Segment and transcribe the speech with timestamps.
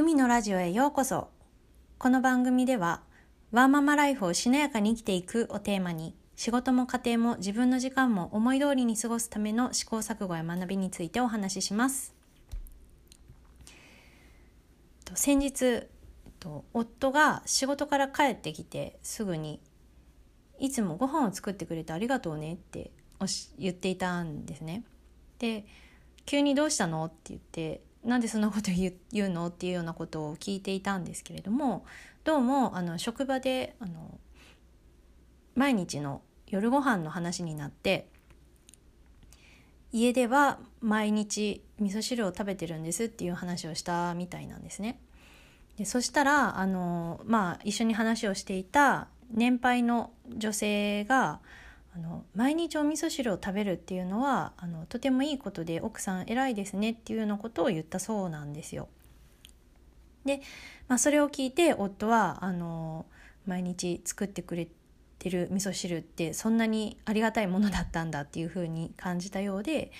[0.00, 1.28] 海のラジオへようこそ
[1.98, 3.02] この番組では
[3.52, 12.14] ワーママライフをしなやかに生きていくをテーマに仕事も家庭も自分の時間も思い通りに過ごすための試行錯誤や学びについてお話しします
[15.14, 15.86] 先日
[16.72, 19.60] 夫が仕事から帰ってきてすぐに
[20.58, 22.90] 「いつもご飯を作ってくれてありがとうね」って
[23.58, 24.82] 言っていたんですね。
[25.38, 25.66] で
[26.24, 29.48] 急にどうしたのって言ってなんでそんなこと言うの？
[29.48, 31.84] っていうようなことを聞いていたんですけれども
[32.24, 34.18] どうもあの職場であの
[35.54, 38.08] 毎日の夜ご飯の話になって
[39.92, 45.00] 家では毎日味噌汁を食べてるんですっていう話をしたみたいなんですね。
[45.76, 51.40] でそしたらあの、まあ、一緒に話をしていた年配の女性が
[51.94, 58.88] あの毎日お味噌汁を食べるっていうのはあのとてもいいことで奥さん偉いですねっていうようなことを言ったそうなんですよ。
[60.24, 60.40] で、
[60.86, 63.06] まあ、それを聞いて夫はあの
[63.46, 64.68] 毎日作ってくれ
[65.18, 69.90] てる味噌汁ってそんなにありがたいものだったんだっていうふうに感じたようで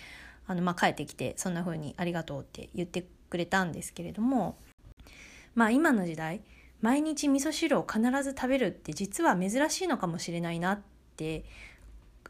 [0.46, 4.58] あの、まあ、帰ってきてそんなふうにありがとうって言ってくれたんですけれども
[5.54, 6.42] まあ今の時代
[6.80, 10.80] 毎日味噌汁を必ず食べるって実は珍しいのかもしれないなっ
[11.16, 11.44] て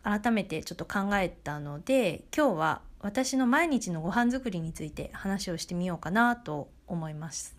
[0.03, 7.57] 改めてちょっと考えたので今日は私の毎日のご飯作りについて話をしてみようかなと思います。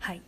[0.00, 0.22] はい、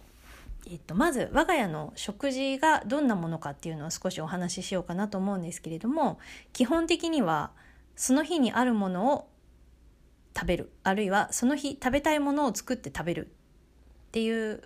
[0.71, 6.21] えっと、まず我が家の食事がどんなものかっていうのを少しお話ししようかなと思うんですけれども
[6.53, 7.51] 基本的には
[7.97, 9.29] その日にあるものを
[10.37, 14.63] 食べるあるいはその日食べたいものを作って食べるっていう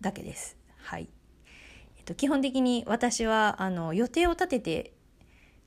[0.00, 0.59] だけです。
[0.82, 1.08] はい。
[1.98, 4.92] えっと、基本的に私はあの予定を立てて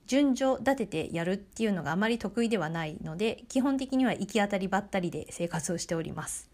[0.05, 6.49] 順序立ててやるっていうのがあまり得意ではないので基本的には行き当たりばったりで生活をしております。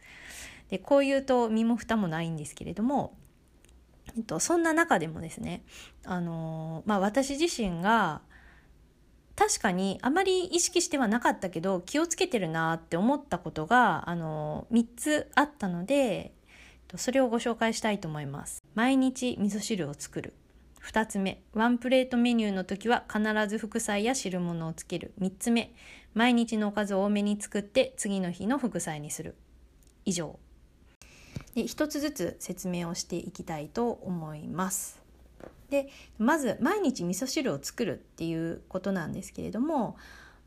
[0.70, 3.18] でこう言うと身も蓋もないんですけれども、
[4.16, 5.64] えっと、そんな中でもですね
[6.06, 8.22] あの、まあ、私自身が
[9.36, 16.34] 確かにあまり意識してはなかったけど気をつけてるなって思ったことがあの3つあったので
[16.98, 18.64] それをご紹介したいと思います。
[18.76, 20.34] 毎日味噌汁を作る。
[20.84, 21.42] 2つ目。
[21.54, 25.14] ワンプレートメニューの時は必ず副菜や汁物をつける。
[25.20, 25.74] 3つ目。
[26.14, 29.36] 毎日のおかずを多めに作って次の日の副菜にする。
[30.06, 30.40] 以上。
[31.56, 35.00] で1つずつ説明をしていきたいと思います。
[35.70, 39.98] でまず毎日味噌汁を作るっていうことなんですけれども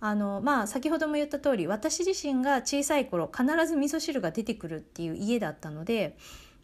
[0.05, 6.17] あのまあ先ほども言った通り私自身が小さい頃必ず味噌汁が出てくるっていう家だったので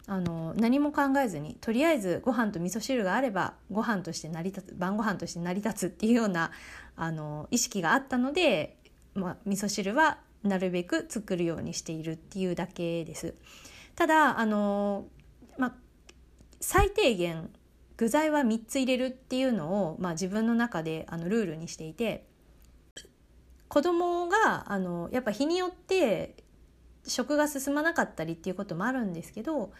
[0.08, 6.50] あの何も考えずにとりあえずご飯と味噌汁があればご飯として成り立つ晩ご飯として成り立つっていうような
[6.96, 8.76] あの意識があったので、
[9.14, 13.34] まあ、味噌汁はなるべく作るようにしているっていうだけです。
[13.94, 15.06] ただあの、
[15.58, 15.74] まあ、
[16.60, 17.50] 最低限
[17.96, 22.26] 具材は3つ入れるっていうのを、まあ、自分の中であのルールにしていて
[23.68, 26.36] 子供があのやっぱ日によって
[27.06, 29.72] 食が進まなかったりっていうこともあるんですけど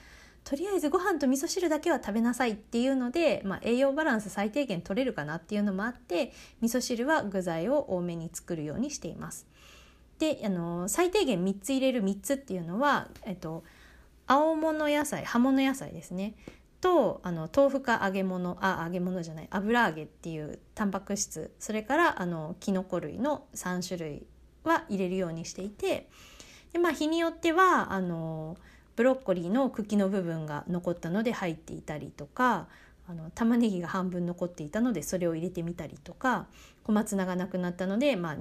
[0.44, 6.32] とりあえずご飯と味噌汁だけは食べなさいっていうので、まあ、栄養バランス最低限取れるかなっていうのもあって
[6.62, 9.47] 味噌汁は具材を多めに作るようにしています。
[10.19, 13.62] であの最低限3つ入れる3つっていうのは、えっと、
[14.26, 16.34] 青物野菜葉物野菜ですね
[16.81, 24.27] とあの豆腐か揚げ物あ揚げ物じゃない油揚げっていうタンパク質それからあのきのこ類の3種類
[24.65, 26.09] は入れるようにしていて
[26.72, 28.56] で、まあ、日によってはあの
[28.97, 32.69] ブロッコリーの茎の部分が残ったので入っていたりとか
[33.09, 36.47] あの玉ねぎが半分残っていたのでそれを入れてみたりとか
[36.84, 38.37] 小松菜がなくなったので、まあ、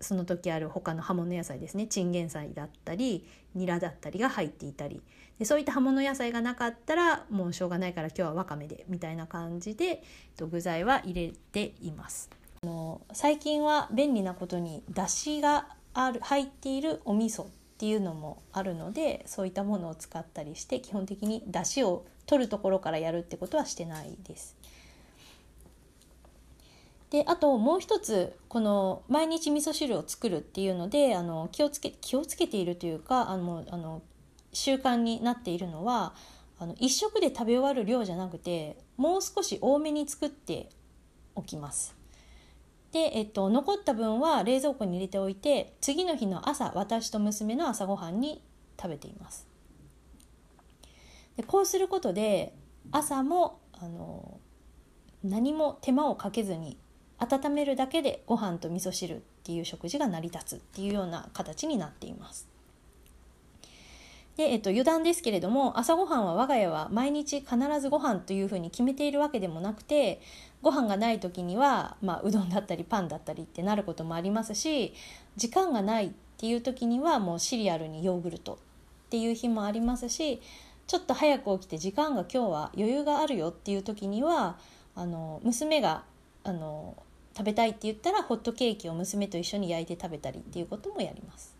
[0.00, 5.00] その時ある他の葉物野菜ですねチンゲン菜だったりニラだったりが入っていたり
[5.40, 10.02] でそういった葉物野菜がなかったらもうしょうがないから今日はわかめでみたいな感じで
[10.38, 12.28] 具材は入れています。
[12.62, 17.46] あの最近は便利なことにだしがある入っているお味噌っ
[17.78, 24.58] ていうのもあるのでそういったものを使ったりして基本的にだしを取るところからやるってことはしてないです。
[27.08, 34.02] であともう一つこの毎日味噌汁を作るっていうのであの気をつけ気をつけているというかあのあの
[34.52, 36.14] 習慣になっているのは
[36.58, 40.68] あの1食で食べ終わる量じゃなくてもう少し多めに作って
[41.34, 41.96] おきます。
[42.92, 48.42] で、えっと、残った分は冷蔵庫に入れておいて次の日の朝私と娘の朝ごはんに
[48.80, 49.46] 食べています。
[51.36, 52.54] でこうすることで
[52.90, 54.40] 朝もあの
[55.22, 56.76] 何も手間をかけずに
[57.18, 62.48] 温めるだけでご飯と味噌汁っていう食事が成り立つっていうような形になっています。
[64.40, 70.22] で、えっと、余談ですけれども朝ごはんは我が家は毎日必ずご飯というふうに決めているわけでもなくて
[70.62, 74.94] ご飯がない時には、まあ、うどんだったりパンだったりってなることもありますし
[75.36, 78.56] 時間がないっていう時にはもうシリアルにヨーグルトっ
[79.10, 80.40] ていう日もありますし
[80.86, 84.56] ちょっと早く起きて時間が今日は余裕があるよっていう時には
[84.94, 86.04] あの娘が
[86.44, 86.96] あの
[87.36, 91.54] 食べたいって言ったらホットケーキを娘と一緒に焼いて食べたりっていうこともやります。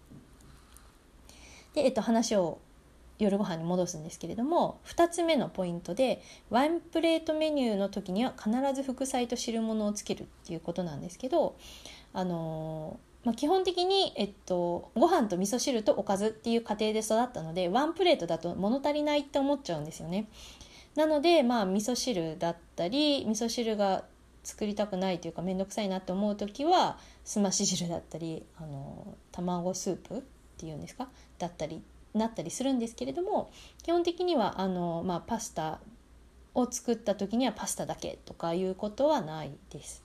[1.75, 2.59] で、えっと、話を
[3.25, 11.57] 夜ご飯に戻すんですけれども2つ目のポイントでワンプレートメニューの時には必ず副菜と汁物をつけるっていうことなんですけど
[12.13, 20.27] あのまあ、基本的に、えっと、ご飯と味噌汁とおかずっていう家庭で育ったのでワンプレートだと物足りないって思っちゃうんですよね。
[20.97, 24.05] なのでまあ味噌汁だったり味噌汁が
[24.43, 30.23] 作りたくないというか面倒くさいなって思う時はすまし汁だったりあの卵スープっ
[30.57, 31.09] ていうんですか？
[31.39, 31.83] だったり
[32.15, 33.51] なったりするんですけれども
[33.83, 35.81] 基本的にはあの、まあ、パスタ
[36.55, 40.03] を作った時にはパスタだけとかいうことはないです。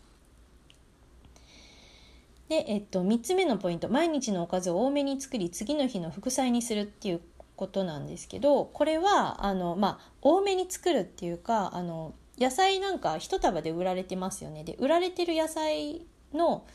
[2.49, 7.21] で、えっと、3つ目のポイント毎日のおかずを多めに作り次の日の副菜にするっていう
[7.55, 16.67] ことなんですけどこれはあの、まあ、多めに作るっていうかあの野菜なんか一束で売られてますよねで売られてる野菜の、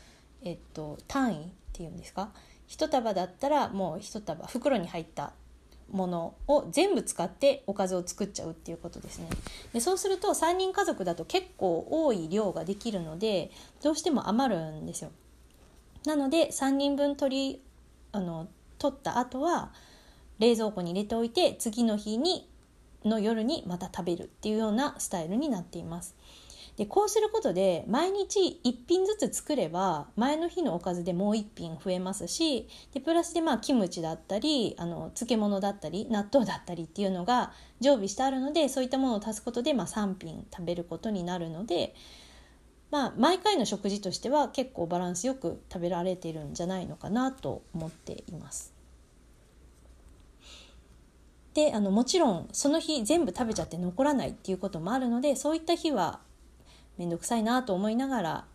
[0.43, 2.31] えっと、単位っていうんですか
[2.71, 5.33] 1束だったらもう1束袋に入った
[5.91, 9.27] ものを全部使っておかずを作っちゃうっていうことですね。
[9.73, 13.51] でそうすると3人家族だと結構多い量ができるので
[13.83, 15.11] どうしても余るんですよ。
[16.05, 17.61] なので3人分取り
[18.13, 18.47] あの
[18.79, 19.73] 取った後は
[20.39, 22.47] 冷蔵庫に入れておいて次の日に
[23.03, 26.15] の夜にまた食べるっていうようなスタイルになっています。
[26.77, 37.51] でこうすることで毎日1品ずつ作れば前の日のおかずでもう1品増えますしでプラスでまあキムチだったりあの漬物だったり納豆だったりっていうのが
[37.81, 41.95] 常備してあるのでそういったものを足すことでまあ3品食べることになるので。
[42.91, 48.73] まあ、毎回の食事としては結構バランスよく食べられてるんじゃないのかなと思っています。
[51.53, 56.21] であのもちろんその日全部食べちゃって残らないっていうこともあるのでそういった日は
[57.01, 58.45] 面倒くさいなと思いながら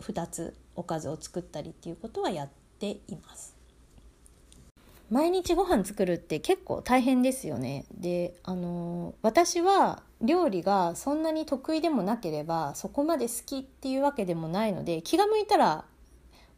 [0.00, 2.48] 2つおかずを作ったりっていうことはやっ
[2.80, 3.54] ています。
[5.08, 7.84] 毎日ご飯作るって結構大変ですよね。
[7.92, 15.84] であの私は料理がそんなに得意でもなければそこまで好きっていうわけでもないので気が向いたら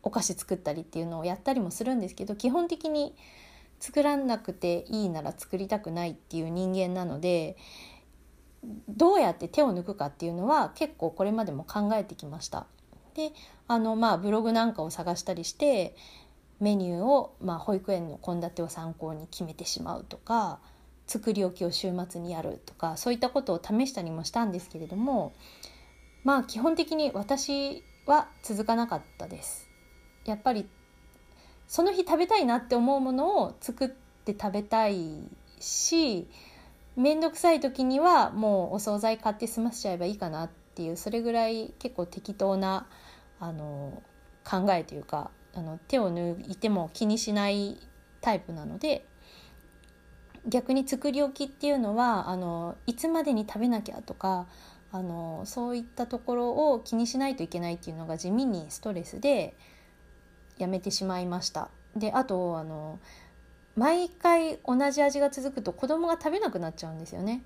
[0.02, 3.14] お菓子作ったりっていうのをやったりもするんですけど基本的に
[3.80, 7.56] 作らなくていいなら作りたくないっていう人間なので
[8.88, 12.66] どうやって手を抜くかっていうのは結構これまでも考えてきました。
[13.14, 13.32] で
[13.68, 15.94] あのまあブログなんかを探したりして
[16.60, 20.60] メニューを、まあ、保育園の献立を参考に決めてしまうとか
[21.06, 25.34] 作り置きを週末にやるとかそういったことを試したりもしたんですけれども
[26.22, 29.68] まあ基本的に私は続かなかったです。
[30.24, 30.68] やっぱり
[31.66, 35.28] その日食べたいなって思うものを作って食べたい
[35.58, 36.28] し
[36.96, 42.86] 面倒くさい時にはもうお惣菜買って済ませちゃえばいいかなっていうそれぐらい結構適当な
[43.40, 44.02] あの
[44.44, 47.78] 考えというかあの手を抜いても気にしない
[48.20, 49.06] タイプなので
[50.46, 54.46] 逆に作り置きっていうのはあのいつまでに食べなきゃとか
[54.90, 59.56] あのそういったところを気にしないといけないっていうのが地味にストレスで
[60.58, 61.70] やめてしまいました。
[61.96, 62.98] であとあの
[63.76, 67.43] 毎回同じ味が続くと子供が食べなくなっちゃうんですよね。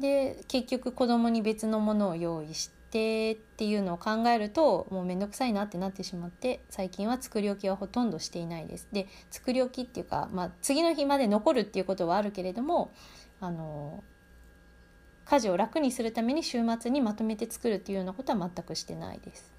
[0.00, 8.88] で結局子供に別のものを用意してっていうのを考えるともう面倒くさいなってなってしまって最近は作り置きはほとんどしていないです。
[8.92, 12.92] で作り置きっていうか、まあ、次の日まで残るっていうことはあるけれども
[13.40, 14.02] あの
[15.24, 19.52] 家事を楽にするために週末にまとめて作るっていうようなことは全くしてないです。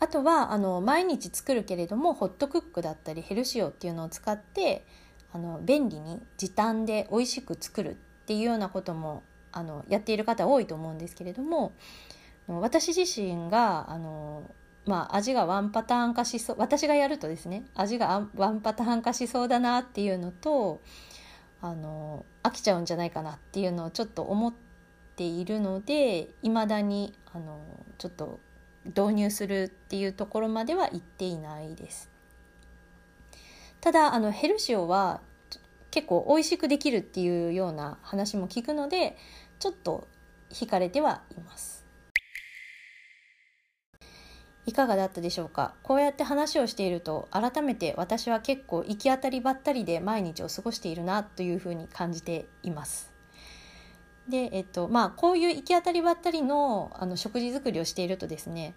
[0.00, 4.86] あとはあの毎日作るけれどもホットクックだったりヘルシオっていうのを使って
[5.32, 7.94] あの便利に時短で美味しく作るっ
[8.26, 11.72] ていうようなこともあのやっている方多いと思うんですけれども
[12.46, 14.50] 私自身があの、
[14.86, 20.80] まあ、味がワンパターン化しそう私がやるとですね味がワンパターン化しそうだなっていうのと
[21.60, 24.54] あの飽きちゃうんじゃないかなっていうのをちょっと思っ
[25.16, 27.60] ているのでいまだにあの
[27.98, 28.40] ちょっと
[28.88, 32.10] 導入するっていうところまでは行っていないです。
[33.80, 35.20] ただあのヘルシオは
[35.90, 39.16] 結構美味しくできるっていうような話も聞くので
[39.58, 40.08] ちょっと
[40.50, 41.86] 惹かれてはいます。
[44.66, 45.74] いかがだったでしょうか？
[45.82, 53.10] こうやって話をしていると改めて私は結構行き当たりばったりで毎日を過ごしているなというふうに感じています。
[54.28, 58.74] でえっとまあこういう行き当たりばったりのあの食事作りをしているとですね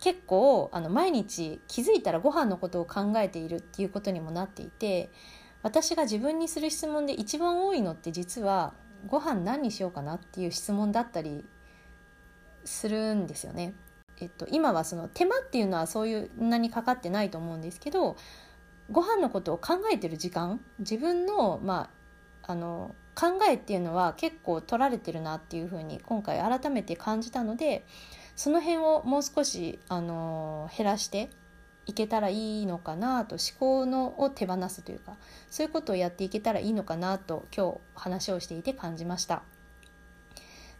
[0.00, 5.10] 結構あの毎日気づいたらご飯のことを考えているっていうことにもなっていて
[5.62, 8.74] 私が自分にする質問で一番多いのって実は
[9.06, 11.44] ご飯何にしようかなっていう質問だったり
[12.64, 13.74] するんですよね。
[14.20, 18.16] えっと、今はその手間っていうのはそういうなにかかってないと思うんですけど
[18.90, 21.88] ご飯のことを考えてる時間自分の,、ま
[22.42, 27.84] あ、あの考えっていうのは結構取られてるなっていうふうに今回改めて感じたので
[28.36, 31.28] その辺をもう少しあの減らして
[31.86, 35.16] いけたらいいのかなと思考のを手放すというか
[35.50, 39.42] そういうことをやっていけたらいいのかなと今日話をしていて感じました。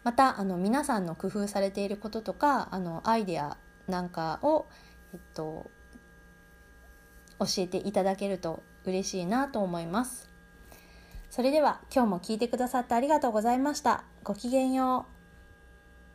[0.04, 3.56] またあの皆さんの工夫されていることとかあのアイデア
[3.88, 4.66] なんかを、
[5.12, 5.70] えっと、
[7.40, 10.37] 教えていただけると嬉しいなと思います。
[11.30, 14.04] それでは今日も聞いてくださってありがとうございました。
[14.24, 15.17] ごきげんよう。